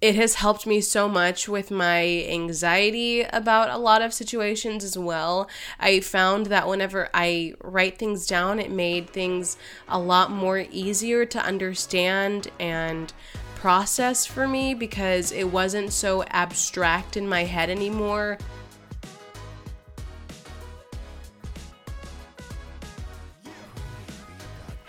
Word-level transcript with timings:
it 0.00 0.14
has 0.14 0.36
helped 0.36 0.66
me 0.66 0.80
so 0.80 1.08
much 1.08 1.46
with 1.46 1.70
my 1.70 2.24
anxiety 2.28 3.22
about 3.22 3.68
a 3.68 3.76
lot 3.76 4.00
of 4.00 4.14
situations 4.14 4.82
as 4.82 4.96
well. 4.96 5.48
I 5.78 6.00
found 6.00 6.46
that 6.46 6.66
whenever 6.66 7.10
I 7.12 7.54
write 7.62 7.98
things 7.98 8.26
down, 8.26 8.58
it 8.58 8.70
made 8.70 9.10
things 9.10 9.58
a 9.88 9.98
lot 9.98 10.30
more 10.30 10.64
easier 10.70 11.26
to 11.26 11.44
understand 11.44 12.50
and 12.58 13.12
process 13.56 14.24
for 14.24 14.48
me 14.48 14.72
because 14.72 15.32
it 15.32 15.44
wasn't 15.44 15.92
so 15.92 16.24
abstract 16.28 17.18
in 17.18 17.28
my 17.28 17.44
head 17.44 17.68
anymore. 17.68 18.38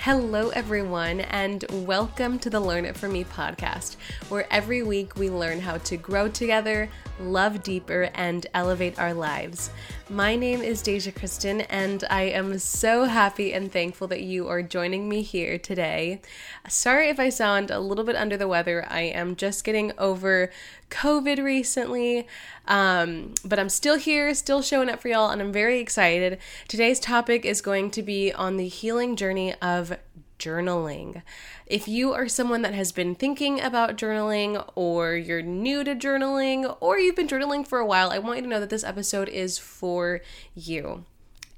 Hello, 0.03 0.49
everyone, 0.49 1.19
and 1.19 1.63
welcome 1.85 2.39
to 2.39 2.49
the 2.49 2.59
Learn 2.59 2.85
It 2.85 2.97
From 2.97 3.13
Me 3.13 3.23
podcast, 3.23 3.97
where 4.29 4.51
every 4.51 4.81
week 4.81 5.15
we 5.15 5.29
learn 5.29 5.59
how 5.59 5.77
to 5.77 5.95
grow 5.95 6.27
together, 6.27 6.89
love 7.19 7.61
deeper, 7.61 8.09
and 8.15 8.47
elevate 8.55 8.97
our 8.97 9.13
lives. 9.13 9.69
My 10.09 10.35
name 10.35 10.63
is 10.63 10.81
Deja 10.81 11.11
Criston, 11.11 11.67
and 11.69 12.03
I 12.09 12.23
am 12.23 12.57
so 12.57 13.03
happy 13.03 13.53
and 13.53 13.71
thankful 13.71 14.07
that 14.07 14.23
you 14.23 14.47
are 14.47 14.63
joining 14.63 15.07
me 15.07 15.21
here 15.21 15.59
today. 15.59 16.19
Sorry 16.67 17.09
if 17.09 17.19
I 17.19 17.29
sound 17.29 17.69
a 17.69 17.79
little 17.79 18.03
bit 18.03 18.15
under 18.15 18.37
the 18.37 18.47
weather. 18.47 18.83
I 18.89 19.01
am 19.01 19.35
just 19.35 19.63
getting 19.63 19.91
over 19.99 20.49
COVID 20.91 21.43
recently, 21.43 22.27
um, 22.67 23.33
but 23.43 23.57
I'm 23.57 23.69
still 23.69 23.97
here, 23.97 24.35
still 24.35 24.61
showing 24.61 24.89
up 24.89 25.01
for 25.01 25.07
y'all, 25.07 25.31
and 25.31 25.41
I'm 25.41 25.51
very 25.51 25.79
excited. 25.79 26.37
Today's 26.67 26.99
topic 26.99 27.45
is 27.45 27.61
going 27.61 27.89
to 27.91 28.03
be 28.03 28.31
on 28.31 28.57
the 28.57 28.67
healing 28.67 29.15
journey 29.15 29.55
of 29.61 29.97
journaling. 30.37 31.21
If 31.65 31.87
you 31.87 32.13
are 32.13 32.27
someone 32.27 32.61
that 32.63 32.73
has 32.73 32.91
been 32.91 33.15
thinking 33.15 33.61
about 33.61 33.97
journaling, 33.97 34.63
or 34.75 35.15
you're 35.15 35.41
new 35.41 35.83
to 35.83 35.95
journaling, 35.95 36.75
or 36.79 36.99
you've 36.99 37.15
been 37.15 37.27
journaling 37.27 37.65
for 37.65 37.79
a 37.79 37.85
while, 37.85 38.11
I 38.11 38.19
want 38.19 38.37
you 38.37 38.43
to 38.43 38.49
know 38.49 38.59
that 38.59 38.69
this 38.69 38.83
episode 38.83 39.29
is 39.29 39.57
for 39.57 40.21
you. 40.53 41.05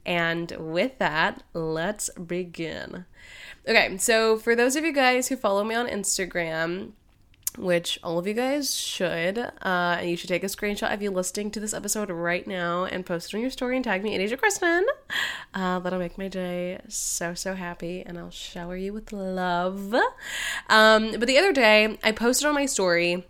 And 0.05 0.51
with 0.59 0.99
that, 0.99 1.43
let's 1.53 2.09
begin. 2.11 3.05
Okay, 3.67 3.97
so 3.97 4.37
for 4.37 4.55
those 4.55 4.75
of 4.75 4.83
you 4.83 4.91
guys 4.91 5.29
who 5.29 5.37
follow 5.37 5.63
me 5.63 5.75
on 5.75 5.87
Instagram, 5.87 6.91
which 7.57 7.99
all 8.03 8.17
of 8.17 8.27
you 8.27 8.33
guys 8.33 8.75
should. 8.75 9.37
Uh, 9.37 9.97
and 9.99 10.09
you 10.09 10.17
should 10.17 10.29
take 10.29 10.43
a 10.43 10.47
screenshot 10.47 10.93
of 10.93 11.01
you 11.01 11.11
listening 11.11 11.51
to 11.51 11.59
this 11.59 11.73
episode 11.73 12.09
right 12.09 12.47
now 12.47 12.85
and 12.85 13.05
post 13.05 13.33
it 13.33 13.37
on 13.37 13.41
your 13.41 13.49
story 13.49 13.75
and 13.75 13.83
tag 13.83 14.03
me 14.03 14.15
at 14.15 14.19
Deja 14.19 14.37
Criston. 14.37 14.83
Uh, 15.53 15.79
that'll 15.79 15.99
make 15.99 16.17
my 16.17 16.27
day 16.27 16.79
so, 16.87 17.33
so 17.33 17.53
happy 17.53 18.03
and 18.05 18.17
I'll 18.17 18.31
shower 18.31 18.75
you 18.75 18.93
with 18.93 19.13
love. 19.13 19.93
Um, 20.69 21.11
but 21.11 21.27
the 21.27 21.37
other 21.37 21.53
day, 21.53 21.97
I 22.03 22.11
posted 22.11 22.47
on 22.47 22.55
my 22.55 22.65
story 22.65 23.25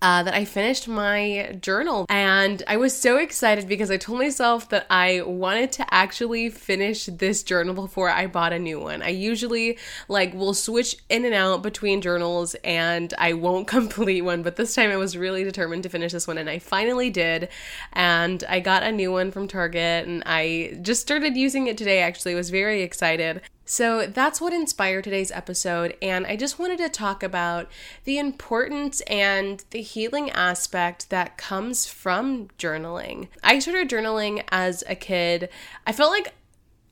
uh, 0.00 0.22
that 0.22 0.34
I 0.34 0.44
finished 0.44 0.88
my 0.88 1.56
journal. 1.60 2.06
And 2.08 2.62
I 2.66 2.76
was 2.76 2.96
so 2.96 3.16
excited 3.16 3.68
because 3.68 3.90
I 3.90 3.96
told 3.96 4.18
myself 4.18 4.68
that 4.70 4.86
I 4.90 5.22
wanted 5.22 5.72
to 5.72 5.94
actually 5.94 6.48
finish 6.50 7.06
this 7.06 7.42
journal 7.42 7.74
before 7.74 8.10
I 8.10 8.26
bought 8.26 8.52
a 8.52 8.58
new 8.58 8.80
one. 8.80 9.02
I 9.02 9.08
usually 9.08 9.78
like 10.08 10.34
will 10.34 10.54
switch 10.54 10.96
in 11.08 11.24
and 11.24 11.34
out 11.34 11.62
between 11.62 12.00
journals 12.00 12.54
and 12.64 13.12
I 13.18 13.34
won't 13.34 13.66
complete 13.78 14.22
one, 14.22 14.42
but 14.42 14.56
this 14.56 14.74
time 14.74 14.90
I 14.90 14.96
was 14.96 15.16
really 15.16 15.44
determined 15.44 15.82
to 15.84 15.88
finish 15.88 16.12
this 16.12 16.26
one 16.26 16.38
and 16.38 16.48
I 16.48 16.58
finally 16.58 17.10
did. 17.10 17.48
And 17.92 18.42
I 18.48 18.60
got 18.60 18.82
a 18.82 18.92
new 18.92 19.12
one 19.12 19.30
from 19.30 19.48
Target 19.48 20.06
and 20.06 20.22
I 20.26 20.78
just 20.82 21.02
started 21.02 21.36
using 21.36 21.66
it 21.66 21.76
today 21.76 22.00
actually. 22.00 22.32
I 22.32 22.36
was 22.36 22.50
very 22.50 22.82
excited. 22.82 23.42
So 23.64 24.06
that's 24.06 24.40
what 24.40 24.52
inspired 24.52 25.04
today's 25.04 25.30
episode, 25.30 25.96
and 26.02 26.26
I 26.26 26.36
just 26.36 26.58
wanted 26.58 26.78
to 26.78 26.88
talk 26.88 27.22
about 27.22 27.70
the 28.04 28.18
importance 28.18 29.00
and 29.02 29.64
the 29.70 29.82
healing 29.82 30.30
aspect 30.30 31.10
that 31.10 31.38
comes 31.38 31.86
from 31.86 32.48
journaling. 32.58 33.28
I 33.42 33.60
started 33.60 33.88
journaling 33.88 34.42
as 34.50 34.82
a 34.88 34.96
kid. 34.96 35.48
I 35.86 35.92
felt 35.92 36.10
like 36.10 36.34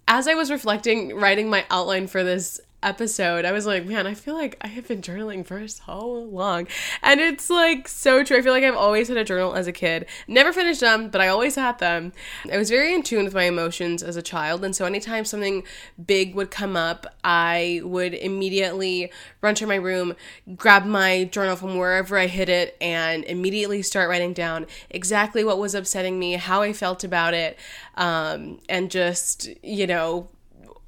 as 0.06 0.28
I 0.28 0.34
was 0.34 0.50
reflecting, 0.50 1.14
writing 1.14 1.50
my 1.50 1.66
outline 1.70 2.06
for 2.06 2.22
this 2.22 2.60
episode, 2.82 3.44
I 3.44 3.52
was 3.52 3.66
like, 3.66 3.86
man, 3.86 4.06
I 4.06 4.14
feel 4.14 4.34
like 4.34 4.56
I 4.60 4.68
have 4.68 4.88
been 4.88 5.02
journaling 5.02 5.44
for 5.44 5.66
so 5.68 6.08
long. 6.08 6.66
And 7.02 7.20
it's 7.20 7.50
like 7.50 7.88
so 7.88 8.24
true. 8.24 8.38
I 8.38 8.42
feel 8.42 8.52
like 8.52 8.64
I've 8.64 8.76
always 8.76 9.08
had 9.08 9.16
a 9.16 9.24
journal 9.24 9.54
as 9.54 9.66
a 9.66 9.72
kid. 9.72 10.06
Never 10.26 10.52
finished 10.52 10.80
them, 10.80 11.08
but 11.10 11.20
I 11.20 11.28
always 11.28 11.56
had 11.56 11.78
them. 11.78 12.12
I 12.50 12.56
was 12.56 12.70
very 12.70 12.94
in 12.94 13.02
tune 13.02 13.24
with 13.24 13.34
my 13.34 13.44
emotions 13.44 14.02
as 14.02 14.16
a 14.16 14.22
child. 14.22 14.64
And 14.64 14.74
so 14.74 14.84
anytime 14.84 15.24
something 15.24 15.62
big 16.04 16.34
would 16.34 16.50
come 16.50 16.76
up, 16.76 17.06
I 17.22 17.80
would 17.84 18.14
immediately 18.14 19.12
run 19.40 19.54
to 19.56 19.66
my 19.66 19.76
room, 19.76 20.14
grab 20.56 20.84
my 20.84 21.24
journal 21.24 21.56
from 21.56 21.76
wherever 21.76 22.18
I 22.18 22.26
hid 22.26 22.48
it, 22.48 22.76
and 22.80 23.24
immediately 23.24 23.82
start 23.82 24.08
writing 24.08 24.32
down 24.32 24.66
exactly 24.90 25.44
what 25.44 25.58
was 25.58 25.74
upsetting 25.74 26.18
me, 26.18 26.34
how 26.34 26.62
I 26.62 26.72
felt 26.72 27.04
about 27.04 27.34
it, 27.34 27.58
um, 27.96 28.60
and 28.68 28.90
just, 28.90 29.48
you 29.62 29.86
know, 29.86 30.28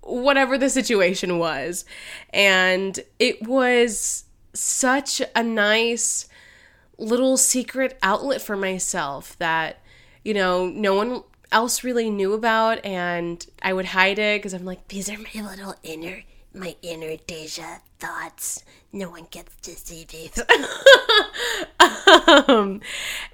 whatever 0.03 0.59
the 0.59 0.71
situation 0.71 1.39
was. 1.39 1.85
And 2.31 2.99
it 3.19 3.47
was 3.47 4.25
such 4.55 5.23
a 5.35 5.43
nice 5.43 6.29
little 6.99 7.37
secret 7.37 7.99
outlet 8.03 8.43
for 8.43 8.57
myself 8.57 9.37
that, 9.39 9.81
you 10.25 10.35
know, 10.35 10.67
no 10.67 10.95
one 10.95 11.23
else 11.51 11.85
really 11.85 12.11
knew 12.11 12.33
about. 12.33 12.85
And 12.85 13.45
I 13.63 13.73
would 13.73 13.87
hide 13.87 14.19
it 14.19 14.39
because 14.41 14.55
I'm 14.55 14.65
like, 14.65 14.89
these 14.89 15.09
are 15.09 15.19
my 15.19 15.49
little 15.49 15.75
inner, 15.83 16.23
my 16.55 16.77
inner 16.83 17.17
Deja 17.27 17.79
thoughts. 17.99 18.65
No 18.93 19.09
one 19.11 19.27
gets 19.31 19.57
to 19.63 19.71
see 19.71 20.05
these. 20.05 20.39
um, 22.49 22.81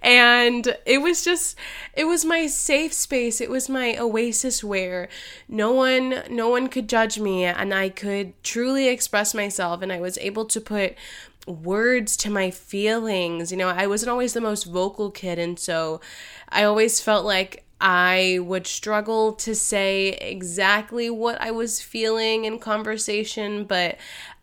and 0.03 0.77
it 0.87 1.03
was 1.03 1.25
just, 1.25 1.57
it 1.95 2.05
was 2.05 2.25
my 2.25 2.47
safe 2.47 2.93
space. 2.93 3.41
It 3.41 3.51
was 3.51 3.69
my 3.69 3.97
oasis 3.99 4.63
where 4.63 5.09
no 5.49 5.73
one, 5.73 6.23
no 6.31 6.49
one 6.49 6.69
could 6.69 6.89
judge 6.89 7.19
me, 7.19 7.45
and 7.45 7.75
I 7.75 7.89
could 7.89 8.41
truly 8.45 8.89
express 8.89 9.35
myself. 9.35 9.83
And 9.83 9.93
I 9.93 10.01
was 10.01 10.17
able 10.19 10.45
to 10.47 10.61
put 10.61 10.95
words 11.49 12.17
to 12.19 12.31
my 12.31 12.51
feelings. 12.51 13.51
You 13.51 13.59
know, 13.59 13.69
I 13.69 13.87
wasn't 13.87 14.11
always 14.11 14.35
the 14.35 14.41
most 14.41 14.65
vocal 14.65 15.11
kid, 15.11 15.39
and 15.39 15.59
so 15.59 16.01
I 16.51 16.63
always 16.63 17.01
felt 17.01 17.25
like 17.25 17.65
I 17.81 18.39
would 18.43 18.67
struggle 18.67 19.33
to 19.35 19.55
say 19.55 20.09
exactly 20.09 21.11
what 21.11 21.41
I 21.41 21.51
was 21.53 21.81
feeling 21.81 22.45
in 22.45 22.59
conversation, 22.59 23.65
but 23.65 23.99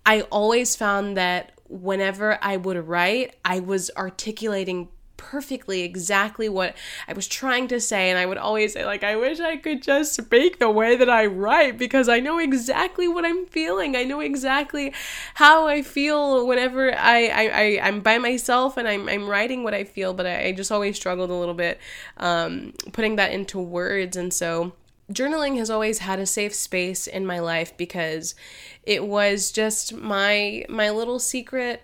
I 0.05 0.21
always 0.21 0.75
found 0.75 1.17
that 1.17 1.51
whenever 1.67 2.37
I 2.41 2.57
would 2.57 2.87
write, 2.87 3.35
I 3.43 3.59
was 3.59 3.91
articulating 3.97 4.89
perfectly 5.31 5.81
exactly 5.81 6.47
what 6.47 6.75
I 7.07 7.13
was 7.13 7.27
trying 7.27 7.67
to 7.69 7.79
say. 7.79 8.11
And 8.11 8.19
I 8.19 8.27
would 8.27 8.37
always 8.37 8.73
say, 8.73 8.85
like, 8.85 9.03
I 9.03 9.15
wish 9.15 9.39
I 9.39 9.57
could 9.57 9.81
just 9.81 10.13
speak 10.13 10.59
the 10.59 10.69
way 10.69 10.95
that 10.95 11.09
I 11.09 11.25
write 11.25 11.79
because 11.79 12.07
I 12.07 12.19
know 12.19 12.37
exactly 12.37 13.07
what 13.07 13.25
I'm 13.25 13.47
feeling. 13.47 13.95
I 13.95 14.03
know 14.03 14.19
exactly 14.19 14.93
how 15.33 15.67
I 15.67 15.81
feel 15.81 16.45
whenever 16.45 16.95
I, 16.95 17.27
I, 17.27 17.47
I, 17.47 17.87
am 17.87 18.01
by 18.01 18.19
myself 18.19 18.77
and 18.77 18.87
I'm, 18.87 19.09
I'm 19.09 19.27
writing 19.27 19.63
what 19.63 19.73
I 19.73 19.83
feel. 19.83 20.13
But 20.13 20.27
I, 20.27 20.45
I 20.45 20.51
just 20.51 20.71
always 20.71 20.95
struggled 20.95 21.31
a 21.31 21.35
little 21.35 21.55
bit 21.55 21.79
um, 22.17 22.73
putting 22.93 23.15
that 23.15 23.31
into 23.31 23.59
words. 23.59 24.15
And 24.15 24.31
so 24.31 24.73
journaling 25.11 25.57
has 25.57 25.71
always 25.71 25.99
had 25.99 26.19
a 26.19 26.25
safe 26.27 26.53
space 26.53 27.07
in 27.07 27.25
my 27.25 27.39
life 27.39 27.75
because 27.77 28.35
it 28.83 29.05
was 29.05 29.51
just 29.51 29.93
my 29.93 30.65
my 30.69 30.89
little 30.91 31.19
secret 31.19 31.83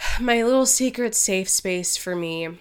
my 0.20 0.42
little 0.42 0.66
secret 0.66 1.14
safe 1.14 1.48
space 1.48 1.96
for 1.96 2.14
me 2.14 2.58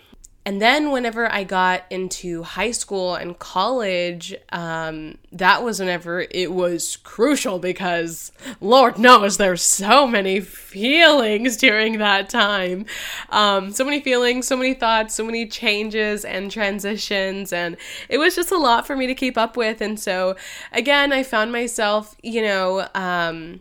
and 0.49 0.59
then 0.59 0.89
whenever 0.89 1.31
I 1.31 1.43
got 1.43 1.83
into 1.91 2.41
high 2.41 2.71
school 2.71 3.13
and 3.13 3.37
college, 3.37 4.33
um, 4.51 5.19
that 5.31 5.63
was 5.63 5.79
whenever 5.79 6.25
it 6.31 6.51
was 6.51 6.97
crucial 6.97 7.59
because 7.59 8.31
Lord 8.59 8.97
knows 8.97 9.37
there's 9.37 9.61
so 9.61 10.07
many 10.07 10.39
feelings 10.39 11.55
during 11.57 11.99
that 11.99 12.29
time. 12.29 12.87
Um, 13.29 13.71
so 13.71 13.85
many 13.85 14.01
feelings, 14.01 14.47
so 14.47 14.55
many 14.55 14.73
thoughts, 14.73 15.13
so 15.13 15.23
many 15.23 15.45
changes 15.45 16.25
and 16.25 16.49
transitions. 16.49 17.53
And 17.53 17.77
it 18.07 18.17
was 18.17 18.35
just 18.35 18.51
a 18.51 18.57
lot 18.57 18.87
for 18.87 18.95
me 18.95 19.05
to 19.05 19.13
keep 19.13 19.37
up 19.37 19.55
with. 19.55 19.81
And 19.81 19.99
so 19.99 20.35
again, 20.71 21.13
I 21.13 21.21
found 21.21 21.51
myself, 21.51 22.15
you 22.23 22.41
know, 22.41 22.87
um, 22.95 23.59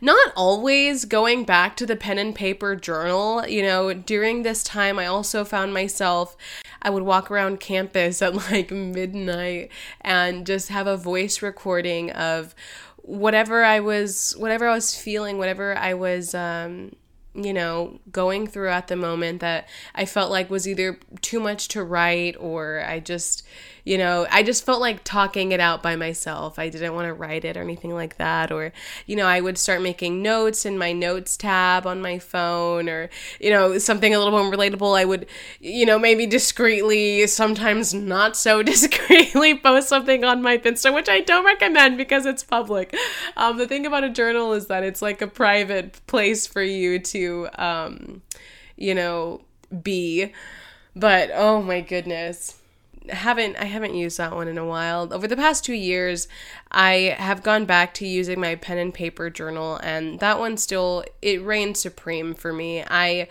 not 0.00 0.32
always 0.36 1.04
going 1.04 1.44
back 1.44 1.76
to 1.76 1.86
the 1.86 1.96
pen 1.96 2.18
and 2.18 2.34
paper 2.34 2.76
journal. 2.76 3.46
You 3.46 3.62
know, 3.62 3.92
during 3.92 4.42
this 4.42 4.62
time, 4.62 4.98
I 4.98 5.06
also 5.06 5.44
found 5.44 5.74
myself, 5.74 6.36
I 6.82 6.90
would 6.90 7.02
walk 7.02 7.30
around 7.30 7.60
campus 7.60 8.20
at 8.22 8.34
like 8.50 8.70
midnight 8.70 9.70
and 10.00 10.46
just 10.46 10.68
have 10.68 10.86
a 10.86 10.96
voice 10.96 11.42
recording 11.42 12.10
of 12.10 12.54
whatever 12.96 13.64
I 13.64 13.80
was, 13.80 14.34
whatever 14.38 14.66
I 14.68 14.74
was 14.74 14.94
feeling, 14.94 15.38
whatever 15.38 15.76
I 15.76 15.94
was, 15.94 16.34
um, 16.34 16.96
you 17.34 17.52
know, 17.52 17.98
going 18.12 18.46
through 18.46 18.70
at 18.70 18.88
the 18.88 18.96
moment 18.96 19.40
that 19.40 19.68
I 19.94 20.04
felt 20.04 20.30
like 20.30 20.48
was 20.50 20.68
either 20.68 20.98
too 21.20 21.40
much 21.40 21.68
to 21.68 21.82
write 21.82 22.36
or 22.38 22.84
I 22.86 23.00
just, 23.00 23.44
you 23.84 23.98
know, 23.98 24.26
I 24.30 24.42
just 24.42 24.64
felt 24.64 24.80
like 24.80 25.04
talking 25.04 25.52
it 25.52 25.60
out 25.60 25.82
by 25.82 25.94
myself. 25.94 26.58
I 26.58 26.70
didn't 26.70 26.94
want 26.94 27.06
to 27.06 27.12
write 27.12 27.44
it 27.44 27.56
or 27.56 27.60
anything 27.60 27.92
like 27.92 28.16
that. 28.16 28.50
Or, 28.50 28.72
you 29.06 29.14
know, 29.14 29.26
I 29.26 29.42
would 29.42 29.58
start 29.58 29.82
making 29.82 30.22
notes 30.22 30.64
in 30.64 30.78
my 30.78 30.92
notes 30.92 31.36
tab 31.36 31.86
on 31.86 32.00
my 32.00 32.18
phone 32.18 32.88
or, 32.88 33.10
you 33.38 33.50
know, 33.50 33.76
something 33.76 34.14
a 34.14 34.18
little 34.18 34.32
more 34.32 34.50
relatable. 34.50 34.98
I 34.98 35.04
would, 35.04 35.26
you 35.60 35.84
know, 35.84 35.98
maybe 35.98 36.26
discreetly, 36.26 37.26
sometimes 37.26 37.92
not 37.92 38.38
so 38.38 38.62
discreetly 38.62 39.58
post 39.58 39.88
something 39.90 40.24
on 40.24 40.40
my 40.40 40.56
Insta, 40.56 40.94
which 40.94 41.10
I 41.10 41.20
don't 41.20 41.44
recommend 41.44 41.98
because 41.98 42.24
it's 42.24 42.42
public. 42.42 42.96
Um, 43.36 43.58
the 43.58 43.68
thing 43.68 43.84
about 43.84 44.02
a 44.02 44.10
journal 44.10 44.54
is 44.54 44.66
that 44.68 44.82
it's 44.82 45.02
like 45.02 45.20
a 45.20 45.26
private 45.26 46.00
place 46.06 46.46
for 46.46 46.62
you 46.62 46.98
to, 47.00 47.48
um, 47.58 48.22
you 48.76 48.94
know, 48.94 49.42
be. 49.82 50.32
But 50.96 51.30
oh 51.34 51.60
my 51.60 51.82
goodness 51.82 52.60
haven't 53.08 53.56
I 53.56 53.64
haven't 53.64 53.94
used 53.94 54.18
that 54.18 54.34
one 54.34 54.48
in 54.48 54.58
a 54.58 54.66
while. 54.66 55.12
Over 55.12 55.26
the 55.26 55.36
past 55.36 55.64
2 55.64 55.74
years, 55.74 56.28
I 56.70 57.14
have 57.18 57.42
gone 57.42 57.64
back 57.64 57.94
to 57.94 58.06
using 58.06 58.40
my 58.40 58.54
pen 58.54 58.78
and 58.78 58.94
paper 58.94 59.30
journal 59.30 59.78
and 59.82 60.20
that 60.20 60.38
one 60.38 60.56
still 60.56 61.04
it 61.22 61.42
reigns 61.42 61.80
supreme 61.80 62.34
for 62.34 62.52
me. 62.52 62.82
I 62.82 63.28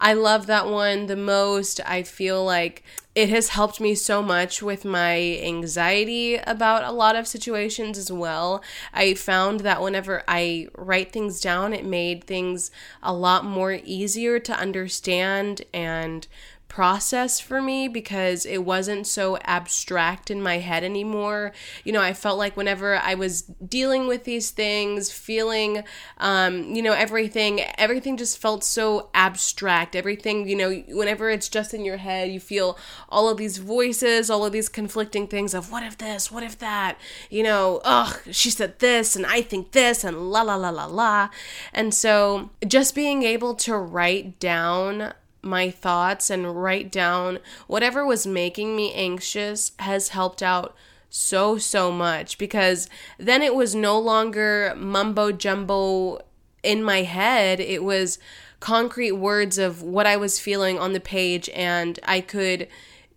I 0.00 0.12
love 0.12 0.46
that 0.46 0.68
one 0.68 1.06
the 1.06 1.16
most. 1.16 1.80
I 1.86 2.02
feel 2.02 2.44
like 2.44 2.82
it 3.14 3.28
has 3.28 3.50
helped 3.50 3.80
me 3.80 3.94
so 3.94 4.20
much 4.22 4.60
with 4.60 4.84
my 4.84 5.38
anxiety 5.40 6.34
about 6.34 6.82
a 6.82 6.90
lot 6.90 7.14
of 7.14 7.28
situations 7.28 7.96
as 7.96 8.10
well. 8.10 8.62
I 8.92 9.14
found 9.14 9.60
that 9.60 9.80
whenever 9.80 10.24
I 10.26 10.66
write 10.76 11.12
things 11.12 11.40
down, 11.40 11.72
it 11.72 11.84
made 11.84 12.24
things 12.24 12.72
a 13.02 13.12
lot 13.12 13.44
more 13.44 13.78
easier 13.84 14.40
to 14.40 14.58
understand 14.58 15.62
and 15.72 16.26
process 16.74 17.38
for 17.38 17.62
me 17.62 17.86
because 17.86 18.44
it 18.44 18.64
wasn't 18.64 19.06
so 19.06 19.38
abstract 19.44 20.28
in 20.28 20.42
my 20.42 20.58
head 20.58 20.82
anymore. 20.82 21.52
You 21.84 21.92
know, 21.92 22.00
I 22.00 22.12
felt 22.14 22.36
like 22.36 22.56
whenever 22.56 22.96
I 22.96 23.14
was 23.14 23.42
dealing 23.42 24.08
with 24.08 24.24
these 24.24 24.50
things, 24.50 25.12
feeling, 25.12 25.84
um, 26.18 26.74
you 26.74 26.82
know, 26.82 26.92
everything, 26.92 27.60
everything 27.78 28.16
just 28.16 28.38
felt 28.38 28.64
so 28.64 29.08
abstract. 29.14 29.94
Everything, 29.94 30.48
you 30.48 30.56
know, 30.56 30.72
whenever 30.88 31.30
it's 31.30 31.48
just 31.48 31.74
in 31.74 31.84
your 31.84 31.98
head, 31.98 32.32
you 32.32 32.40
feel 32.40 32.76
all 33.08 33.28
of 33.28 33.36
these 33.36 33.58
voices, 33.58 34.28
all 34.28 34.44
of 34.44 34.50
these 34.50 34.68
conflicting 34.68 35.28
things 35.28 35.54
of 35.54 35.70
what 35.70 35.84
if 35.84 35.96
this, 35.98 36.32
what 36.32 36.42
if 36.42 36.58
that, 36.58 36.98
you 37.30 37.44
know, 37.44 37.82
ugh, 37.84 38.18
she 38.32 38.50
said 38.50 38.80
this 38.80 39.14
and 39.14 39.24
I 39.24 39.42
think 39.42 39.70
this 39.70 40.02
and 40.02 40.28
la 40.32 40.42
la 40.42 40.56
la 40.56 40.70
la 40.70 40.86
la. 40.86 41.28
And 41.72 41.94
so 41.94 42.50
just 42.66 42.96
being 42.96 43.22
able 43.22 43.54
to 43.54 43.76
write 43.76 44.40
down 44.40 45.14
my 45.44 45.70
thoughts 45.70 46.30
and 46.30 46.62
write 46.62 46.90
down 46.90 47.38
whatever 47.66 48.04
was 48.04 48.26
making 48.26 48.74
me 48.74 48.92
anxious 48.94 49.72
has 49.80 50.08
helped 50.08 50.42
out 50.42 50.74
so, 51.10 51.58
so 51.58 51.92
much 51.92 52.38
because 52.38 52.88
then 53.18 53.42
it 53.42 53.54
was 53.54 53.74
no 53.74 53.98
longer 53.98 54.74
mumbo 54.76 55.30
jumbo 55.30 56.20
in 56.62 56.82
my 56.82 57.02
head. 57.02 57.60
It 57.60 57.84
was 57.84 58.18
concrete 58.58 59.12
words 59.12 59.58
of 59.58 59.82
what 59.82 60.06
I 60.06 60.16
was 60.16 60.40
feeling 60.40 60.78
on 60.78 60.92
the 60.92 61.00
page, 61.00 61.48
and 61.50 62.00
I 62.04 62.20
could 62.20 62.66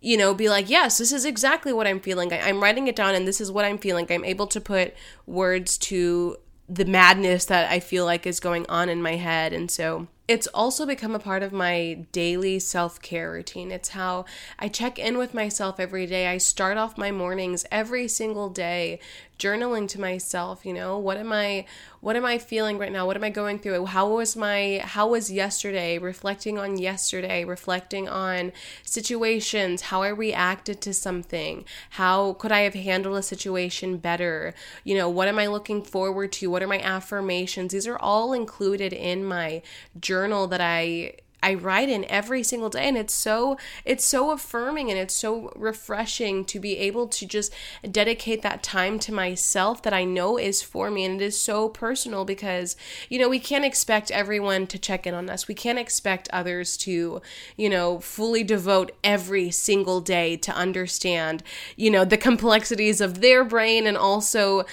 you 0.00 0.16
know, 0.16 0.32
be 0.32 0.48
like, 0.48 0.70
yes, 0.70 0.98
this 0.98 1.12
is 1.12 1.24
exactly 1.24 1.72
what 1.72 1.86
I'm 1.86 2.00
feeling. 2.00 2.32
I, 2.32 2.48
am 2.48 2.62
writing 2.62 2.86
it 2.86 2.94
down 2.94 3.14
and 3.14 3.26
this 3.26 3.40
is 3.40 3.50
what 3.50 3.64
I'm 3.64 3.78
feeling. 3.78 4.06
I'm 4.10 4.24
able 4.24 4.46
to 4.48 4.60
put 4.60 4.94
words 5.26 5.76
to 5.78 6.36
the 6.68 6.84
madness 6.84 7.46
that 7.46 7.70
I 7.70 7.80
feel 7.80 8.04
like 8.04 8.26
is 8.26 8.40
going 8.40 8.64
on 8.68 8.88
in 8.88 9.02
my 9.02 9.16
head. 9.16 9.52
And 9.52 9.70
so 9.70 10.06
it's 10.28 10.46
also 10.48 10.84
become 10.84 11.14
a 11.14 11.18
part 11.18 11.42
of 11.42 11.52
my 11.54 12.04
daily 12.12 12.58
self 12.58 13.00
care 13.00 13.32
routine. 13.32 13.72
It's 13.72 13.88
how 13.88 14.26
I 14.58 14.68
check 14.68 14.98
in 14.98 15.16
with 15.16 15.32
myself 15.32 15.80
every 15.80 16.06
day. 16.06 16.28
I 16.28 16.36
start 16.36 16.76
off 16.76 16.98
my 16.98 17.10
mornings 17.10 17.64
every 17.72 18.06
single 18.08 18.50
day 18.50 19.00
journaling 19.38 19.88
to 19.88 20.00
myself, 20.00 20.66
you 20.66 20.72
know, 20.72 20.98
what 20.98 21.16
am 21.16 21.32
I 21.32 21.64
what 22.00 22.16
am 22.16 22.24
I 22.24 22.38
feeling 22.38 22.78
right 22.78 22.92
now? 22.92 23.06
What 23.06 23.16
am 23.16 23.24
I 23.24 23.30
going 23.30 23.58
through? 23.58 23.86
How 23.86 24.08
was 24.08 24.36
my 24.36 24.80
how 24.84 25.08
was 25.08 25.30
yesterday? 25.30 25.98
Reflecting 25.98 26.58
on 26.58 26.78
yesterday, 26.78 27.44
reflecting 27.44 28.08
on 28.08 28.52
situations, 28.84 29.82
how 29.82 30.02
I 30.02 30.08
reacted 30.08 30.80
to 30.82 30.94
something. 30.94 31.64
How 31.90 32.34
could 32.34 32.52
I 32.52 32.60
have 32.60 32.74
handled 32.74 33.16
a 33.18 33.22
situation 33.22 33.98
better? 33.98 34.54
You 34.84 34.96
know, 34.96 35.08
what 35.08 35.28
am 35.28 35.38
I 35.38 35.46
looking 35.46 35.82
forward 35.82 36.32
to? 36.32 36.50
What 36.50 36.62
are 36.62 36.68
my 36.68 36.80
affirmations? 36.80 37.72
These 37.72 37.86
are 37.86 37.98
all 37.98 38.32
included 38.32 38.92
in 38.92 39.24
my 39.24 39.62
journal 40.00 40.46
that 40.48 40.60
I 40.60 41.14
I 41.42 41.54
write 41.54 41.88
in 41.88 42.04
every 42.06 42.42
single 42.42 42.70
day 42.70 42.88
and 42.88 42.96
it's 42.96 43.14
so 43.14 43.56
it's 43.84 44.04
so 44.04 44.30
affirming 44.30 44.90
and 44.90 44.98
it's 44.98 45.14
so 45.14 45.52
refreshing 45.56 46.44
to 46.46 46.60
be 46.60 46.76
able 46.78 47.08
to 47.08 47.26
just 47.26 47.52
dedicate 47.90 48.42
that 48.42 48.62
time 48.62 48.98
to 49.00 49.12
myself 49.12 49.82
that 49.82 49.92
I 49.92 50.04
know 50.04 50.38
is 50.38 50.62
for 50.62 50.90
me 50.90 51.04
and 51.04 51.20
it 51.20 51.24
is 51.24 51.40
so 51.40 51.68
personal 51.68 52.24
because 52.24 52.76
you 53.08 53.18
know 53.18 53.28
we 53.28 53.38
can't 53.38 53.64
expect 53.64 54.10
everyone 54.10 54.66
to 54.66 54.78
check 54.78 55.06
in 55.06 55.14
on 55.14 55.28
us. 55.28 55.48
We 55.48 55.54
can't 55.54 55.78
expect 55.78 56.28
others 56.32 56.76
to, 56.78 57.20
you 57.56 57.70
know, 57.70 58.00
fully 58.00 58.42
devote 58.42 58.92
every 59.02 59.50
single 59.50 60.00
day 60.00 60.36
to 60.38 60.52
understand, 60.52 61.42
you 61.76 61.90
know, 61.90 62.04
the 62.04 62.16
complexities 62.16 63.00
of 63.00 63.20
their 63.20 63.44
brain 63.44 63.86
and 63.86 63.96
also 63.96 64.64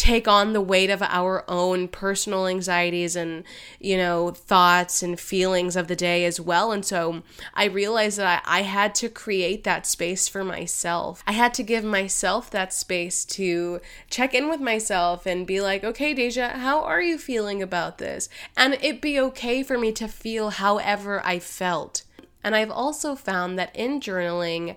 take 0.00 0.26
on 0.26 0.54
the 0.54 0.62
weight 0.62 0.88
of 0.88 1.02
our 1.02 1.44
own 1.46 1.86
personal 1.86 2.46
anxieties 2.46 3.14
and 3.14 3.44
you 3.78 3.98
know 3.98 4.30
thoughts 4.30 5.02
and 5.02 5.20
feelings 5.20 5.76
of 5.76 5.88
the 5.88 5.94
day 5.94 6.24
as 6.24 6.40
well. 6.40 6.72
And 6.72 6.86
so 6.86 7.22
i 7.52 7.66
realized 7.66 8.18
that 8.18 8.42
I, 8.46 8.60
I, 8.60 8.62
had 8.62 8.94
to 8.96 9.10
create 9.10 9.62
that 9.64 9.86
space 9.86 10.26
for 10.26 10.42
myself. 10.42 11.22
I 11.26 11.32
had 11.32 11.52
to 11.54 11.62
give 11.62 11.84
myself 11.84 12.50
that 12.50 12.72
space 12.72 13.26
to 13.26 13.80
check 14.08 14.32
in 14.32 14.48
with 14.48 14.60
myself 14.60 15.26
and 15.26 15.46
be 15.46 15.60
like 15.60 15.84
okay 15.84 16.14
deja 16.14 16.48
how 16.48 16.82
are 16.82 17.02
you 17.02 17.18
feeling 17.18 17.62
about 17.62 17.98
this? 17.98 18.30
And 18.56 18.78
it 18.80 19.02
be 19.02 19.20
okay 19.20 19.62
for 19.62 19.76
me 19.76 19.92
to 19.92 20.08
feel 20.08 20.48
however 20.48 21.20
i 21.26 21.38
felt. 21.38 22.04
And 22.42 22.56
i've 22.56 22.70
also 22.70 23.14
found 23.14 23.58
that 23.58 23.76
in 23.76 24.00
journaling 24.00 24.76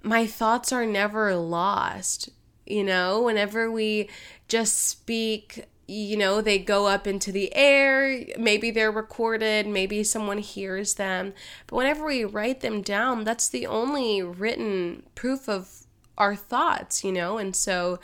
my 0.00 0.26
thoughts 0.28 0.70
are 0.70 0.86
never 0.86 1.34
lost 1.34 2.28
you 2.66 2.84
know, 2.84 3.22
whenever 3.22 3.70
we 3.70 4.08
just 4.48 4.78
speak 4.78 5.66
you 5.86 6.16
know, 6.16 6.40
they 6.40 6.58
go 6.58 6.86
up 6.86 7.06
into 7.06 7.30
the 7.30 7.54
air. 7.54 8.24
Maybe 8.38 8.70
they're 8.70 8.90
recorded. 8.90 9.66
Maybe 9.66 10.02
someone 10.02 10.38
hears 10.38 10.94
them. 10.94 11.34
But 11.66 11.76
whenever 11.76 12.06
we 12.06 12.24
write 12.24 12.60
them 12.60 12.80
down, 12.80 13.24
that's 13.24 13.48
the 13.48 13.66
only 13.66 14.22
written 14.22 15.02
proof 15.14 15.48
of 15.48 15.86
our 16.16 16.34
thoughts, 16.34 17.04
you 17.04 17.12
know? 17.12 17.36
And 17.38 17.54
so 17.54 18.00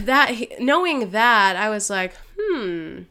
that, 0.00 0.60
knowing 0.60 1.10
that, 1.10 1.56
I 1.56 1.70
was 1.70 1.88
like, 1.88 2.14
hmm, 2.38 3.02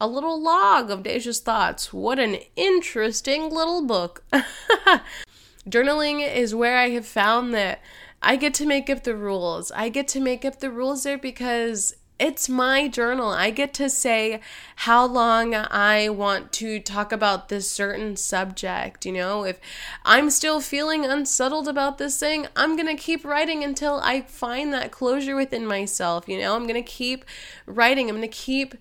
a 0.00 0.06
little 0.06 0.42
log 0.42 0.90
of 0.90 1.02
Deja's 1.02 1.40
thoughts. 1.40 1.92
What 1.92 2.18
an 2.18 2.38
interesting 2.56 3.48
little 3.48 3.86
book. 3.86 4.24
Journaling 5.68 6.28
is 6.28 6.54
where 6.54 6.76
I 6.76 6.90
have 6.90 7.06
found 7.06 7.54
that 7.54 7.80
I 8.22 8.36
get 8.36 8.54
to 8.54 8.66
make 8.66 8.88
up 8.88 9.02
the 9.02 9.16
rules. 9.16 9.72
I 9.72 9.88
get 9.88 10.08
to 10.08 10.20
make 10.20 10.44
up 10.44 10.60
the 10.60 10.70
rules 10.70 11.02
there 11.02 11.18
because 11.18 11.94
it's 12.22 12.48
my 12.48 12.86
journal. 12.86 13.30
I 13.30 13.50
get 13.50 13.74
to 13.74 13.90
say 13.90 14.40
how 14.76 15.04
long 15.04 15.56
I 15.56 16.08
want 16.08 16.52
to 16.52 16.78
talk 16.78 17.10
about 17.10 17.48
this 17.48 17.68
certain 17.68 18.16
subject. 18.16 19.04
You 19.04 19.12
know, 19.12 19.44
if 19.44 19.58
I'm 20.04 20.30
still 20.30 20.60
feeling 20.60 21.04
unsettled 21.04 21.66
about 21.66 21.98
this 21.98 22.20
thing, 22.20 22.46
I'm 22.54 22.76
going 22.76 22.94
to 22.94 23.02
keep 23.02 23.24
writing 23.24 23.64
until 23.64 23.98
I 24.00 24.20
find 24.20 24.72
that 24.72 24.92
closure 24.92 25.34
within 25.34 25.66
myself. 25.66 26.28
You 26.28 26.38
know, 26.38 26.54
I'm 26.54 26.62
going 26.68 26.74
to 26.74 26.82
keep 26.82 27.24
writing. 27.66 28.08
I'm 28.08 28.16
going 28.16 28.28
to 28.30 28.36
keep 28.36 28.76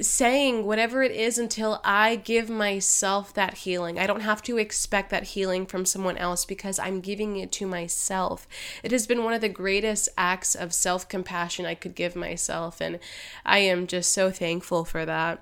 saying 0.00 0.64
whatever 0.64 1.02
it 1.02 1.12
is 1.12 1.38
until 1.38 1.80
I 1.84 2.16
give 2.16 2.48
myself 2.48 3.34
that 3.34 3.58
healing. 3.58 3.98
I 3.98 4.06
don't 4.06 4.20
have 4.20 4.42
to 4.42 4.58
expect 4.58 5.10
that 5.10 5.24
healing 5.24 5.66
from 5.66 5.84
someone 5.84 6.16
else 6.16 6.44
because 6.44 6.78
I'm 6.78 7.00
giving 7.00 7.36
it 7.36 7.52
to 7.52 7.66
myself. 7.66 8.46
It 8.82 8.92
has 8.92 9.06
been 9.06 9.24
one 9.24 9.34
of 9.34 9.40
the 9.40 9.48
greatest 9.48 10.08
acts 10.16 10.54
of 10.54 10.72
self 10.72 11.08
compassion 11.08 11.66
I 11.66 11.74
could 11.74 11.94
give 11.94 12.16
myself, 12.16 12.80
and 12.80 12.98
I 13.44 13.58
am 13.58 13.86
just 13.86 14.12
so 14.12 14.30
thankful 14.30 14.84
for 14.84 15.04
that. 15.04 15.40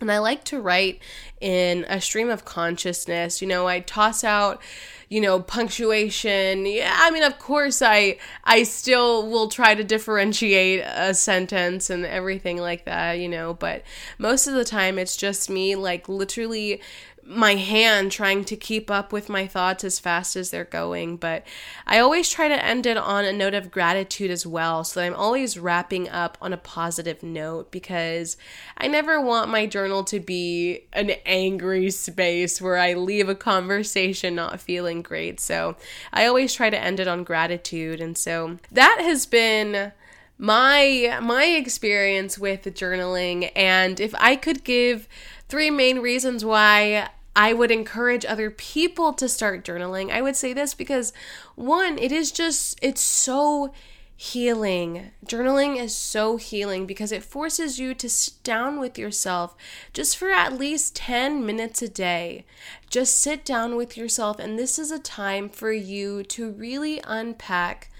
And 0.00 0.10
I 0.10 0.18
like 0.18 0.44
to 0.44 0.60
write 0.60 1.00
in 1.40 1.84
a 1.88 2.00
stream 2.00 2.28
of 2.30 2.44
consciousness. 2.44 3.40
You 3.40 3.48
know, 3.48 3.66
I 3.66 3.80
toss 3.80 4.24
out 4.24 4.60
you 5.08 5.20
know 5.20 5.38
punctuation 5.38 6.66
yeah 6.66 6.92
i 7.00 7.10
mean 7.10 7.22
of 7.22 7.38
course 7.38 7.82
i 7.82 8.16
i 8.44 8.62
still 8.62 9.28
will 9.30 9.48
try 9.48 9.74
to 9.74 9.84
differentiate 9.84 10.82
a 10.84 11.12
sentence 11.14 11.90
and 11.90 12.04
everything 12.06 12.56
like 12.56 12.84
that 12.84 13.12
you 13.12 13.28
know 13.28 13.54
but 13.54 13.82
most 14.18 14.46
of 14.46 14.54
the 14.54 14.64
time 14.64 14.98
it's 14.98 15.16
just 15.16 15.50
me 15.50 15.76
like 15.76 16.08
literally 16.08 16.80
my 17.26 17.54
hand 17.54 18.12
trying 18.12 18.44
to 18.44 18.56
keep 18.56 18.90
up 18.90 19.12
with 19.12 19.28
my 19.28 19.46
thoughts 19.46 19.84
as 19.84 19.98
fast 19.98 20.36
as 20.36 20.50
they're 20.50 20.64
going. 20.64 21.16
But 21.16 21.44
I 21.86 21.98
always 21.98 22.28
try 22.28 22.48
to 22.48 22.64
end 22.64 22.86
it 22.86 22.96
on 22.96 23.24
a 23.24 23.32
note 23.32 23.54
of 23.54 23.70
gratitude 23.70 24.30
as 24.30 24.46
well. 24.46 24.84
So 24.84 25.00
that 25.00 25.06
I'm 25.06 25.14
always 25.14 25.58
wrapping 25.58 26.08
up 26.08 26.36
on 26.40 26.52
a 26.52 26.58
positive 26.58 27.22
note 27.22 27.70
because 27.70 28.36
I 28.76 28.86
never 28.88 29.20
want 29.20 29.50
my 29.50 29.66
journal 29.66 30.04
to 30.04 30.20
be 30.20 30.84
an 30.92 31.12
angry 31.24 31.90
space 31.90 32.60
where 32.60 32.76
I 32.76 32.94
leave 32.94 33.28
a 33.28 33.34
conversation 33.34 34.34
not 34.34 34.60
feeling 34.60 35.02
great. 35.02 35.40
So 35.40 35.76
I 36.12 36.26
always 36.26 36.52
try 36.52 36.70
to 36.70 36.78
end 36.78 37.00
it 37.00 37.08
on 37.08 37.24
gratitude. 37.24 38.00
And 38.00 38.18
so 38.18 38.58
that 38.70 38.98
has 39.00 39.26
been 39.26 39.92
my 40.36 41.18
my 41.22 41.44
experience 41.44 42.38
with 42.38 42.64
journaling 42.64 43.52
and 43.54 44.00
if 44.00 44.14
I 44.18 44.36
could 44.36 44.64
give 44.64 45.08
three 45.48 45.70
main 45.70 46.00
reasons 46.00 46.44
why 46.44 47.08
I 47.36 47.52
would 47.52 47.70
encourage 47.70 48.24
other 48.24 48.50
people 48.50 49.12
to 49.14 49.28
start 49.28 49.64
journaling. 49.64 50.10
I 50.10 50.22
would 50.22 50.36
say 50.36 50.52
this 50.52 50.72
because 50.74 51.12
one, 51.56 51.98
it 51.98 52.12
is 52.12 52.30
just, 52.30 52.78
it's 52.80 53.00
so 53.00 53.72
healing. 54.16 55.10
Journaling 55.26 55.76
is 55.76 55.96
so 55.96 56.36
healing 56.36 56.86
because 56.86 57.10
it 57.10 57.24
forces 57.24 57.80
you 57.80 57.92
to 57.94 58.08
sit 58.08 58.40
down 58.44 58.78
with 58.78 58.98
yourself 58.98 59.56
just 59.92 60.16
for 60.16 60.30
at 60.30 60.58
least 60.58 60.94
10 60.94 61.44
minutes 61.44 61.82
a 61.82 61.88
day. 61.88 62.44
Just 62.88 63.20
sit 63.20 63.44
down 63.44 63.74
with 63.74 63.96
yourself, 63.96 64.38
and 64.38 64.56
this 64.56 64.78
is 64.78 64.92
a 64.92 65.00
time 65.00 65.48
for 65.48 65.72
you 65.72 66.22
to 66.24 66.52
really 66.52 67.00
unpack 67.04 67.90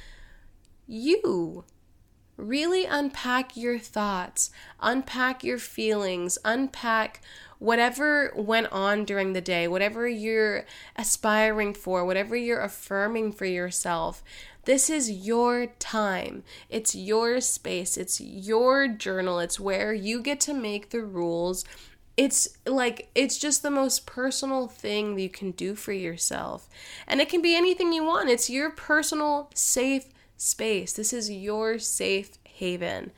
you. 0.87 1.64
Really 2.37 2.85
unpack 2.85 3.57
your 3.57 3.79
thoughts, 3.79 4.50
unpack 4.81 5.45
your 5.45 5.59
feelings, 5.59 6.37
unpack 6.45 7.21
whatever 7.59 8.33
went 8.37 8.71
on 8.73 9.05
during 9.05 9.33
the 9.33 9.41
day, 9.41 9.69
whatever 9.69 10.09
you're 10.09 10.64
aspiring 10.97 11.73
for, 11.73 12.05
whatever 12.05 12.37
you're 12.37 12.61
affirming 12.61 13.33
for 13.33 13.47
yourself, 13.47 14.23
this 14.64 14.88
is 14.88 15.11
your 15.11 15.67
time. 15.79 16.43
It's 16.71 16.95
your 16.95 17.41
space. 17.41 17.97
It's 17.97 18.21
your 18.21 18.88
journal. 18.88 19.38
It's 19.38 19.61
where 19.61 19.93
you 19.93 20.23
get 20.23 20.41
to 20.41 20.55
make 20.55 20.91
the 20.91 21.03
rules. 21.03 21.64
It's 22.17 22.49
like, 22.67 23.11
it's 23.14 23.38
just 23.38 23.62
the 23.62 23.71
most 23.71 24.07
personal 24.07 24.69
thing 24.69 25.19
you 25.19 25.29
can 25.29 25.50
do 25.50 25.75
for 25.75 25.93
yourself. 25.93 26.69
And 27.07 27.21
it 27.21 27.29
can 27.29 27.43
be 27.43 27.57
anything 27.57 27.93
you 27.93 28.05
want. 28.05 28.31
It's 28.31 28.49
your 28.49 28.71
personal, 28.71 29.50
safe 29.55 30.07
space. 30.37 30.93
This 30.93 31.12
is 31.12 31.31
your 31.31 31.79
safe 31.79 32.33
haven. 32.45 33.11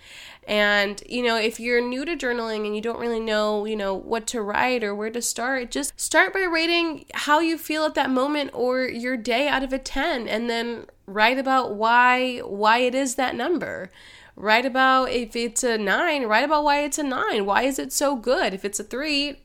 And, 0.49 1.02
you 1.08 1.23
know, 1.23 1.37
if 1.37 1.61
you're 1.61 1.80
new 1.80 2.04
to 2.04 2.16
journaling 2.16 2.64
and 2.64 2.75
you 2.75 2.80
don't 2.80 2.99
really 2.99 3.20
know, 3.20 3.64
you 3.66 3.76
know, 3.76 3.94
what 3.94 4.26
to 4.28 4.40
write 4.40 4.82
or 4.82 4.94
where 4.94 5.11
to 5.11 5.20
start, 5.20 5.70
just 5.70 5.99
start 6.00 6.32
by 6.32 6.40
rating 6.40 7.04
how 7.12 7.40
you 7.40 7.58
feel 7.58 7.85
at 7.85 7.94
that 7.94 8.11
moment 8.11 8.50
or 8.54 8.85
your 8.85 9.16
day 9.16 9.49
out 9.49 9.62
of 9.62 9.73
a 9.73 9.78
10 9.78 10.26
and 10.26 10.49
then 10.49 10.87
write 11.06 11.38
about 11.38 11.75
why 11.75 12.38
why 12.38 12.78
it 12.78 12.94
is 12.94 13.14
that 13.16 13.35
number. 13.35 13.90
Write 14.37 14.66
about 14.66 15.11
if 15.11 15.35
it's 15.35 15.64
a 15.64 15.78
9, 15.78 16.25
write 16.26 16.44
about 16.44 16.64
why 16.64 16.80
it's 16.80 16.99
a 16.99 17.02
9. 17.02 17.46
Why 17.46 17.62
is 17.62 17.78
it 17.78 17.92
so 17.92 18.16
good? 18.16 18.52
If 18.52 18.64
it's 18.64 18.80
a 18.80 18.85
3, 18.85 19.40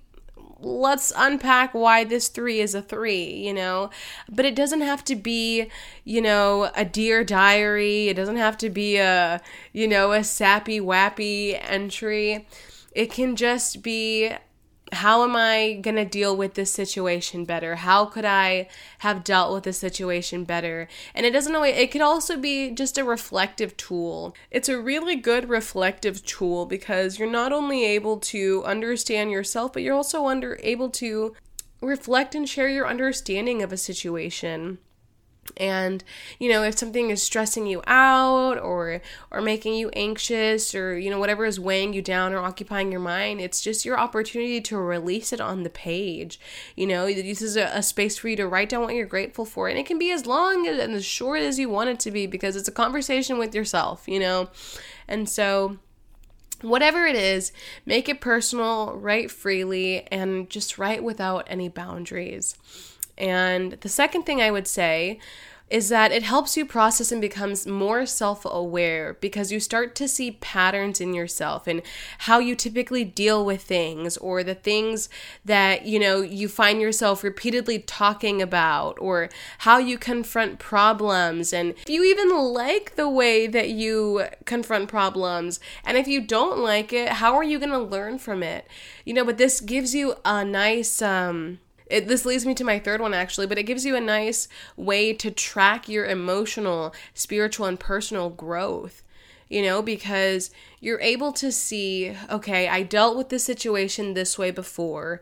let's 0.61 1.11
unpack 1.15 1.73
why 1.73 2.03
this 2.03 2.27
three 2.27 2.59
is 2.59 2.75
a 2.75 2.81
three, 2.81 3.25
you 3.25 3.53
know? 3.53 3.89
But 4.29 4.45
it 4.45 4.55
doesn't 4.55 4.81
have 4.81 5.03
to 5.05 5.15
be, 5.15 5.69
you 6.03 6.21
know, 6.21 6.71
a 6.75 6.85
dear 6.85 7.23
diary. 7.23 8.07
It 8.07 8.15
doesn't 8.15 8.37
have 8.37 8.57
to 8.59 8.69
be 8.69 8.97
a, 8.97 9.41
you 9.73 9.87
know, 9.87 10.11
a 10.11 10.23
sappy, 10.23 10.79
wappy 10.79 11.59
entry. 11.61 12.47
It 12.93 13.11
can 13.11 13.35
just 13.35 13.81
be 13.81 14.33
how 14.91 15.23
am 15.23 15.35
I 15.35 15.79
going 15.81 15.95
to 15.95 16.05
deal 16.05 16.35
with 16.35 16.55
this 16.55 16.71
situation 16.71 17.45
better? 17.45 17.77
How 17.77 18.05
could 18.05 18.25
I 18.25 18.67
have 18.99 19.23
dealt 19.23 19.53
with 19.53 19.63
this 19.63 19.77
situation 19.77 20.43
better? 20.43 20.87
And 21.15 21.25
it 21.25 21.31
doesn't 21.31 21.55
always, 21.55 21.77
it 21.77 21.91
could 21.91 22.01
also 22.01 22.37
be 22.37 22.71
just 22.71 22.97
a 22.97 23.03
reflective 23.03 23.77
tool. 23.77 24.35
It's 24.49 24.69
a 24.69 24.79
really 24.79 25.15
good 25.15 25.49
reflective 25.49 26.25
tool 26.25 26.65
because 26.65 27.19
you're 27.19 27.31
not 27.31 27.53
only 27.53 27.85
able 27.85 28.17
to 28.17 28.63
understand 28.65 29.31
yourself, 29.31 29.73
but 29.73 29.81
you're 29.81 29.95
also 29.95 30.27
under 30.27 30.59
able 30.61 30.89
to 30.89 31.35
reflect 31.81 32.35
and 32.35 32.47
share 32.47 32.69
your 32.69 32.87
understanding 32.87 33.61
of 33.61 33.71
a 33.71 33.77
situation 33.77 34.77
and 35.57 36.03
you 36.39 36.49
know 36.49 36.63
if 36.63 36.77
something 36.77 37.09
is 37.09 37.21
stressing 37.21 37.65
you 37.65 37.81
out 37.87 38.57
or 38.59 39.01
or 39.31 39.41
making 39.41 39.73
you 39.73 39.89
anxious 39.89 40.75
or 40.75 40.97
you 40.97 41.09
know 41.09 41.19
whatever 41.19 41.45
is 41.45 41.59
weighing 41.59 41.93
you 41.93 42.01
down 42.01 42.31
or 42.33 42.39
occupying 42.39 42.91
your 42.91 43.01
mind 43.01 43.41
it's 43.41 43.61
just 43.61 43.83
your 43.83 43.99
opportunity 43.99 44.61
to 44.61 44.77
release 44.77 45.33
it 45.33 45.41
on 45.41 45.63
the 45.63 45.69
page. 45.69 46.39
You 46.75 46.87
know 46.87 47.05
this 47.07 47.41
is 47.41 47.57
a, 47.57 47.65
a 47.73 47.83
space 47.83 48.17
for 48.17 48.29
you 48.29 48.35
to 48.37 48.47
write 48.47 48.69
down 48.69 48.83
what 48.83 48.95
you're 48.95 49.05
grateful 49.05 49.45
for. 49.45 49.67
And 49.67 49.77
it 49.77 49.85
can 49.85 49.97
be 49.97 50.11
as 50.11 50.25
long 50.25 50.67
and 50.67 50.93
as 50.93 51.05
short 51.05 51.41
as 51.41 51.59
you 51.59 51.69
want 51.69 51.89
it 51.89 51.99
to 52.01 52.11
be 52.11 52.27
because 52.27 52.55
it's 52.55 52.67
a 52.67 52.71
conversation 52.71 53.37
with 53.37 53.55
yourself 53.55 54.07
you 54.07 54.19
know? 54.19 54.49
And 55.07 55.27
so 55.27 55.77
Whatever 56.61 57.07
it 57.07 57.15
is, 57.15 57.51
make 57.87 58.07
it 58.07 58.21
personal, 58.21 58.95
write 58.95 59.31
freely, 59.31 60.05
and 60.11 60.47
just 60.47 60.77
write 60.77 61.03
without 61.03 61.47
any 61.47 61.69
boundaries. 61.69 62.55
And 63.21 63.73
the 63.73 63.89
second 63.89 64.23
thing 64.23 64.41
I 64.41 64.49
would 64.49 64.67
say 64.67 65.19
is 65.69 65.87
that 65.87 66.11
it 66.11 66.23
helps 66.23 66.57
you 66.57 66.65
process 66.65 67.13
and 67.13 67.21
becomes 67.21 67.65
more 67.65 68.05
self-aware 68.05 69.15
because 69.21 69.53
you 69.53 69.59
start 69.59 69.95
to 69.95 70.07
see 70.07 70.31
patterns 70.31 70.99
in 70.99 71.13
yourself 71.13 71.65
and 71.65 71.81
how 72.19 72.39
you 72.39 72.55
typically 72.55 73.05
deal 73.05 73.45
with 73.45 73.61
things 73.61 74.17
or 74.17 74.43
the 74.43 74.55
things 74.55 75.07
that 75.45 75.85
you 75.85 75.97
know 75.97 76.21
you 76.21 76.49
find 76.49 76.81
yourself 76.81 77.23
repeatedly 77.23 77.79
talking 77.79 78.41
about 78.41 78.97
or 78.99 79.29
how 79.59 79.77
you 79.77 79.97
confront 79.97 80.59
problems. 80.59 81.53
And 81.53 81.69
if 81.71 81.89
you 81.89 82.03
even 82.03 82.35
like 82.35 82.95
the 82.95 83.07
way 83.07 83.47
that 83.47 83.69
you 83.69 84.25
confront 84.45 84.89
problems 84.89 85.59
and 85.85 85.95
if 85.95 86.07
you 86.07 86.19
don't 86.19 86.59
like 86.59 86.91
it 86.91 87.07
how 87.13 87.35
are 87.35 87.43
you 87.43 87.59
going 87.59 87.71
to 87.71 87.79
learn 87.79 88.17
from 88.17 88.43
it? 88.43 88.67
You 89.05 89.13
know 89.13 89.23
but 89.23 89.37
this 89.37 89.61
gives 89.61 89.95
you 89.95 90.15
a 90.25 90.43
nice 90.43 91.01
um 91.01 91.59
it, 91.91 92.07
this 92.07 92.25
leads 92.25 92.45
me 92.45 92.53
to 92.55 92.63
my 92.63 92.79
third 92.79 93.01
one 93.01 93.13
actually, 93.13 93.47
but 93.47 93.57
it 93.57 93.63
gives 93.63 93.85
you 93.85 93.95
a 93.95 94.01
nice 94.01 94.47
way 94.77 95.13
to 95.13 95.29
track 95.29 95.89
your 95.89 96.05
emotional, 96.05 96.93
spiritual, 97.13 97.65
and 97.65 97.79
personal 97.79 98.29
growth. 98.29 99.03
You 99.49 99.61
know, 99.63 99.81
because 99.81 100.49
you're 100.79 101.01
able 101.01 101.33
to 101.33 101.51
see, 101.51 102.15
okay, 102.29 102.69
I 102.69 102.83
dealt 102.83 103.17
with 103.17 103.27
this 103.27 103.43
situation 103.43 104.13
this 104.13 104.37
way 104.37 104.49
before, 104.49 105.21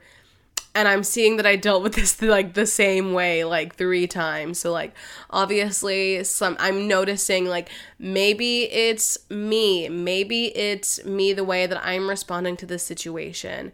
and 0.76 0.88
I'm 0.88 1.04
seeing 1.04 1.38
that 1.38 1.48
I 1.48 1.56
dealt 1.56 1.82
with 1.82 1.96
this 1.96 2.22
like 2.22 2.54
the 2.54 2.68
same 2.68 3.14
way 3.14 3.44
like 3.44 3.76
three 3.76 4.06
times. 4.06 4.60
So 4.60 4.72
like 4.72 4.94
obviously 5.32 6.24
some 6.24 6.56
I'm 6.60 6.88
noticing 6.88 7.46
like 7.46 7.70
maybe 7.98 8.64
it's 8.64 9.18
me, 9.32 9.90
maybe 9.90 10.56
it's 10.56 11.04
me 11.06 11.34
the 11.34 11.44
way 11.44 11.66
that 11.66 11.84
I'm 11.84 12.08
responding 12.08 12.56
to 12.58 12.68
this 12.68 12.84
situation 12.84 13.72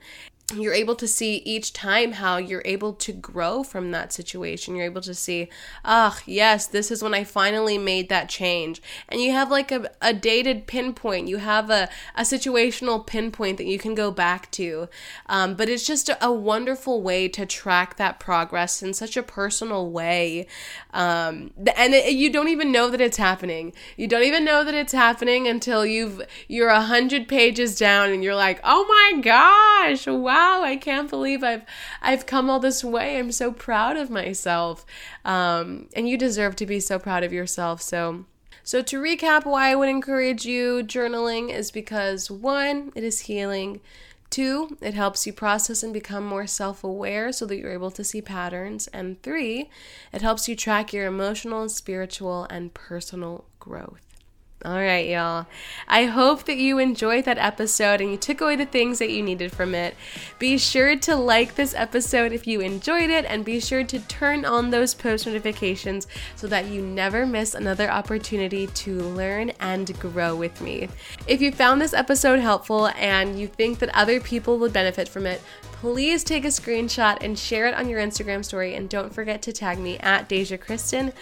you're 0.53 0.75
able 0.75 0.93
to 0.95 1.07
see 1.07 1.37
each 1.37 1.73
time 1.73 2.13
how 2.13 2.37
you're 2.37 2.61
able 2.65 2.93
to 2.93 3.11
grow 3.11 3.63
from 3.63 3.89
that 3.89 4.13
situation. 4.13 4.75
You're 4.75 4.85
able 4.85 5.01
to 5.01 5.15
see, 5.15 5.49
ah, 5.83 6.15
oh, 6.15 6.21
yes, 6.27 6.67
this 6.67 6.91
is 6.91 7.01
when 7.01 7.15
I 7.15 7.23
finally 7.23 7.79
made 7.79 8.09
that 8.09 8.29
change. 8.29 8.79
And 9.09 9.19
you 9.21 9.31
have 9.31 9.49
like 9.49 9.71
a, 9.71 9.89
a 10.03 10.13
dated 10.13 10.67
pinpoint, 10.67 11.27
you 11.27 11.37
have 11.37 11.71
a, 11.71 11.89
a 12.13 12.21
situational 12.21 13.05
pinpoint 13.05 13.57
that 13.57 13.65
you 13.65 13.79
can 13.79 13.95
go 13.95 14.11
back 14.11 14.51
to. 14.51 14.87
Um, 15.25 15.55
but 15.55 15.67
it's 15.67 15.85
just 15.85 16.09
a, 16.09 16.25
a, 16.25 16.31
wonderful 16.31 17.01
way 17.01 17.27
to 17.29 17.45
track 17.45 17.97
that 17.97 18.19
progress 18.19 18.83
in 18.83 18.93
such 18.93 19.17
a 19.17 19.23
personal 19.23 19.89
way. 19.89 20.45
Um, 20.93 21.51
and 21.75 21.95
it, 21.95 22.13
you 22.13 22.31
don't 22.31 22.49
even 22.49 22.71
know 22.71 22.91
that 22.91 23.01
it's 23.01 23.17
happening. 23.17 23.73
You 23.97 24.07
don't 24.07 24.23
even 24.23 24.45
know 24.45 24.63
that 24.63 24.75
it's 24.75 24.93
happening 24.93 25.47
until 25.47 25.87
you've, 25.87 26.21
you're 26.47 26.69
a 26.69 26.81
hundred 26.81 27.27
pages 27.27 27.75
down 27.75 28.11
and 28.11 28.23
you're 28.23 28.35
like, 28.35 28.59
oh 28.63 28.85
my 28.87 29.21
gosh, 29.21 30.05
wow 30.05 30.34
wow, 30.35 30.63
I 30.63 30.75
can't 30.75 31.09
believe 31.09 31.43
I've 31.43 31.63
I've 32.01 32.25
come 32.25 32.49
all 32.49 32.59
this 32.59 32.83
way. 32.83 33.17
I'm 33.17 33.31
so 33.31 33.51
proud 33.51 33.95
of 33.95 34.09
myself. 34.09 34.85
Um, 35.23 35.87
and 35.95 36.09
you 36.09 36.17
deserve 36.17 36.55
to 36.57 36.65
be 36.65 36.79
so 36.79 36.99
proud 36.99 37.23
of 37.23 37.31
yourself. 37.31 37.81
So 37.81 38.25
so 38.63 38.81
to 38.81 39.01
recap 39.01 39.45
why 39.45 39.69
I 39.69 39.75
would 39.75 39.89
encourage 39.89 40.45
you 40.45 40.83
journaling 40.83 41.51
is 41.51 41.71
because 41.71 42.29
one, 42.29 42.91
it 42.95 43.03
is 43.03 43.21
healing. 43.21 43.79
Two, 44.29 44.77
it 44.81 44.95
helps 44.95 45.25
you 45.25 45.31
process 45.31 45.83
and 45.83 45.93
become 45.93 46.25
more 46.25 46.47
self 46.47 46.83
aware 46.83 47.31
so 47.31 47.45
that 47.45 47.57
you're 47.57 47.71
able 47.71 47.91
to 47.91 48.03
see 48.03 48.21
patterns. 48.21 48.87
And 48.87 49.21
three, 49.21 49.69
it 50.11 50.21
helps 50.21 50.49
you 50.49 50.55
track 50.55 50.91
your 50.91 51.05
emotional, 51.05 51.69
spiritual, 51.69 52.45
and 52.49 52.73
personal 52.73 53.45
growth. 53.59 54.14
All 54.63 54.79
right, 54.79 55.07
y'all. 55.07 55.45
I 55.87 56.05
hope 56.05 56.45
that 56.45 56.57
you 56.57 56.79
enjoyed 56.79 57.25
that 57.25 57.37
episode 57.37 58.01
and 58.01 58.09
you 58.09 58.17
took 58.17 58.41
away 58.41 58.55
the 58.55 58.65
things 58.65 58.97
that 58.97 59.11
you 59.11 59.21
needed 59.21 59.51
from 59.51 59.75
it. 59.75 59.95
Be 60.39 60.57
sure 60.57 60.95
to 60.95 61.15
like 61.15 61.53
this 61.53 61.75
episode 61.75 62.31
if 62.31 62.47
you 62.47 62.61
enjoyed 62.61 63.09
it 63.11 63.25
and 63.25 63.45
be 63.45 63.59
sure 63.59 63.83
to 63.83 63.99
turn 63.99 64.43
on 64.43 64.71
those 64.71 64.95
post 64.95 65.27
notifications 65.27 66.07
so 66.35 66.47
that 66.47 66.67
you 66.67 66.81
never 66.81 67.27
miss 67.27 67.53
another 67.53 67.91
opportunity 67.91 68.65
to 68.67 69.01
learn 69.01 69.51
and 69.59 69.99
grow 69.99 70.35
with 70.35 70.59
me. 70.61 70.87
If 71.27 71.41
you 71.41 71.51
found 71.51 71.79
this 71.79 71.93
episode 71.93 72.39
helpful 72.39 72.87
and 72.95 73.39
you 73.39 73.47
think 73.47 73.77
that 73.79 73.93
other 73.93 74.19
people 74.19 74.57
would 74.59 74.73
benefit 74.73 75.07
from 75.09 75.27
it, 75.27 75.43
please 75.85 76.23
take 76.23 76.43
a 76.43 76.47
screenshot 76.47 77.15
and 77.21 77.37
share 77.37 77.67
it 77.67 77.75
on 77.75 77.87
your 77.87 78.01
Instagram 78.01 78.43
story. 78.43 78.73
And 78.73 78.89
don't 78.89 79.13
forget 79.13 79.43
to 79.43 79.53
tag 79.53 79.77
me 79.77 79.99
at 79.99 80.27
Deja 80.27 80.57
Criston. 80.57 81.13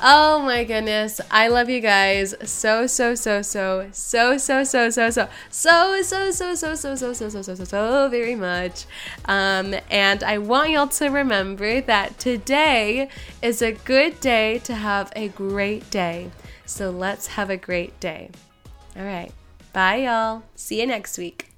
Oh 0.00 0.38
my 0.38 0.62
goodness. 0.62 1.20
I 1.32 1.48
love 1.48 1.68
you 1.68 1.80
guys 1.80 2.32
so, 2.44 2.86
so, 2.86 3.16
so, 3.16 3.42
so, 3.42 3.88
so, 3.90 4.38
so, 4.38 4.62
so, 4.62 4.88
so, 4.88 5.08
so, 5.10 5.28
so, 5.50 6.02
so, 6.02 6.30
so, 6.30 6.54
so, 6.54 6.54
so, 6.54 6.74
so, 6.76 7.04
so, 7.04 7.28
so, 7.28 7.42
so, 7.42 7.54
so, 7.56 7.64
so 7.64 8.08
very 8.08 8.36
much. 8.36 8.86
Um, 9.24 9.74
and 9.90 10.22
I 10.22 10.38
want 10.38 10.70
y'all 10.70 10.86
to 10.86 11.08
remember 11.08 11.80
that 11.80 12.16
today 12.20 13.08
is 13.42 13.62
a 13.62 13.72
good 13.72 14.20
day 14.20 14.60
to 14.60 14.76
have 14.76 15.12
a 15.16 15.26
great 15.26 15.90
day. 15.90 16.30
So 16.66 16.90
let's 16.90 17.26
have 17.26 17.50
a 17.50 17.56
great 17.56 17.98
day. 17.98 18.30
All 18.96 19.04
right. 19.04 19.32
Bye, 19.72 20.04
y'all. 20.04 20.44
See 20.54 20.80
you 20.80 20.86
next 20.86 21.18
week. 21.18 21.53